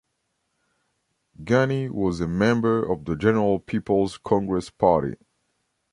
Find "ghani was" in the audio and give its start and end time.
1.43-2.21